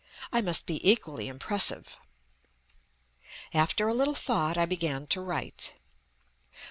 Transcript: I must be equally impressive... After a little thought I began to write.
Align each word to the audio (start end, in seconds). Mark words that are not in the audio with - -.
I 0.33 0.41
must 0.41 0.65
be 0.65 0.81
equally 0.89 1.27
impressive... 1.27 1.97
After 3.53 3.87
a 3.87 3.93
little 3.93 4.15
thought 4.15 4.57
I 4.57 4.65
began 4.65 5.05
to 5.05 5.21
write. 5.21 5.75